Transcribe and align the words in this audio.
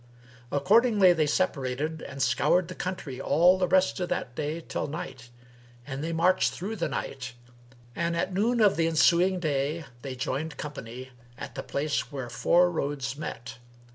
Accordingly 0.51 1.13
they 1.13 1.27
separated 1.27 2.01
and 2.01 2.23
scoured 2.23 2.69
the 2.69 2.73
country 2.73 3.21
all 3.21 3.59
the 3.59 3.67
rest 3.67 3.99
of 3.99 4.09
that 4.09 4.33
day 4.33 4.59
till 4.59 4.87
night, 4.87 5.29
and 5.85 6.03
they 6.03 6.11
marched 6.11 6.51
through 6.53 6.77
the 6.77 6.89
night 6.89 7.33
and 7.95 8.17
at 8.17 8.33
noon 8.33 8.61
of 8.61 8.77
the 8.77 8.87
ensuing 8.87 9.39
day 9.39 9.85
they 10.01 10.15
joined 10.15 10.57
company 10.57 11.11
at 11.37 11.53
the 11.53 11.61
place 11.61 12.11
where 12.11 12.31
four 12.31 12.71
roads 12.71 13.15
met. 13.15 13.59